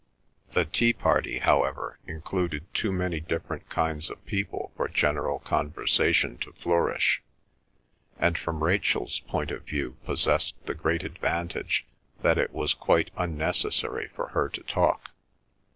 [0.53, 6.53] The tea party, however, included too many different kinds of people for general conversation to
[6.53, 7.21] flourish;
[8.17, 11.85] and from Rachel's point of view possessed the great advantage
[12.23, 15.11] that it was quite unnecessary for her to talk.